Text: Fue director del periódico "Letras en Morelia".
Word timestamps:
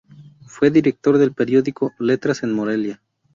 Fue 0.47 0.71
director 0.71 1.19
del 1.19 1.35
periódico 1.35 1.93
"Letras 1.99 2.41
en 2.41 2.51
Morelia". 2.55 3.03